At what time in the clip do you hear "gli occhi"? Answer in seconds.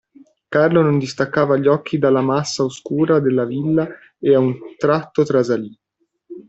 1.57-1.99